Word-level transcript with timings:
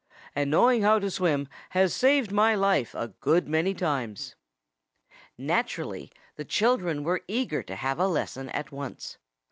And 0.33 0.49
knowing 0.49 0.81
how 0.81 0.97
to 0.97 1.11
swim 1.11 1.47
has 1.69 1.93
saved 1.93 2.31
my 2.31 2.55
life 2.55 2.95
a 2.95 3.09
good 3.09 3.47
many 3.47 3.75
times." 3.75 4.33
Naturally 5.37 6.11
the 6.37 6.43
children 6.43 7.03
were 7.03 7.21
eager 7.27 7.61
to 7.61 7.75
have 7.75 7.99
a 7.99 8.07
lesson 8.07 8.49
at 8.49 8.71
once. 8.71 9.19